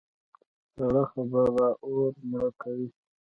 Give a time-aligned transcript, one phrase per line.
[0.73, 2.87] سړه خبره اور مړه کوي.